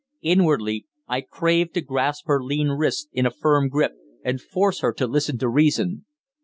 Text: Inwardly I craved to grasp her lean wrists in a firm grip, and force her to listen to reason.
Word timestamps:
Inwardly 0.23 0.87
I 1.07 1.21
craved 1.21 1.75
to 1.75 1.81
grasp 1.81 2.23
her 2.25 2.41
lean 2.43 2.69
wrists 2.69 3.07
in 3.13 3.27
a 3.27 3.29
firm 3.29 3.69
grip, 3.69 3.91
and 4.25 4.41
force 4.41 4.79
her 4.79 4.93
to 4.93 5.05
listen 5.05 5.37
to 5.37 5.47
reason. 5.47 6.05